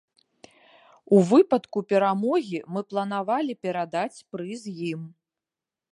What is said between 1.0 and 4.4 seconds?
У выпадку перамогі мы планавалі перадаць